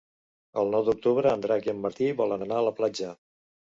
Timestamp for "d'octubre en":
0.87-1.43